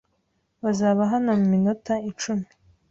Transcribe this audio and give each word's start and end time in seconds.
Bazaba 0.63 1.01
hano 1.11 1.29
muminota 1.39 1.93
icumi. 2.09 2.47